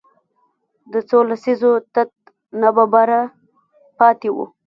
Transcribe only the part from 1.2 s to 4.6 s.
لسیزو تت ناباوره پاتې وو